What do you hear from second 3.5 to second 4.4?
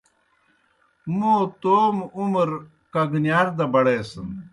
دہ بڑیسِن۔